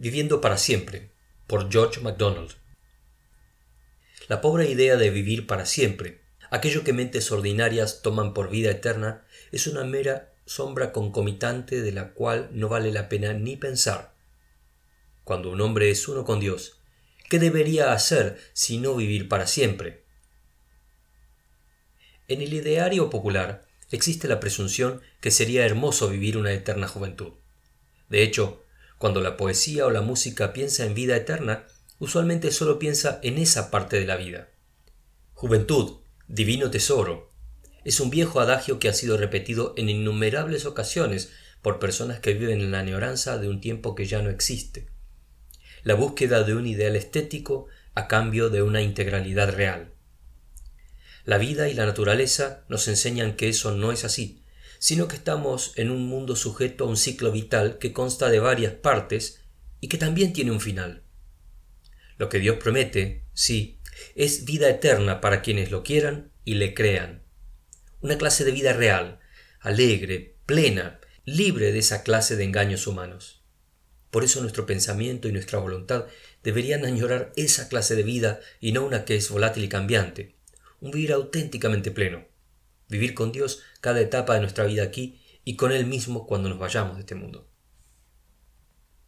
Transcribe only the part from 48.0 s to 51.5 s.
cambio de una integralidad real. La